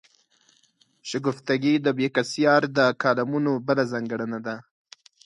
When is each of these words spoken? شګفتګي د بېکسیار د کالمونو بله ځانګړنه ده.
شګفتګي 1.09 1.73
د 1.85 1.87
بېکسیار 1.97 2.61
د 2.77 2.79
کالمونو 3.01 3.51
بله 3.67 3.83
ځانګړنه 3.91 4.39
ده. 4.45 4.55